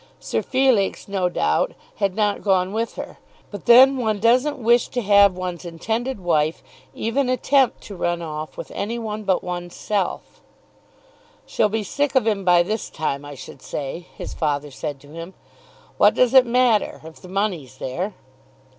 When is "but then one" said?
3.51-4.19